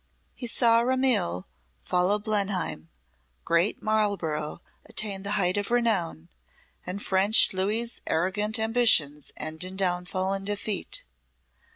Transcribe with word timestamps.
He 0.33 0.47
saw 0.47 0.81
Ramillies 0.81 1.43
follow 1.85 2.17
Blenheim, 2.17 2.89
great 3.45 3.83
Marlborough 3.83 4.63
attain 4.83 5.21
the 5.21 5.33
height 5.33 5.57
of 5.57 5.69
renown, 5.69 6.29
and 6.87 7.03
French 7.03 7.53
Louis's 7.53 8.01
arrogant 8.07 8.57
ambitions 8.57 9.31
end 9.37 9.63
in 9.63 9.75
downfall 9.75 10.33
and 10.33 10.43
defeat. 10.47 11.05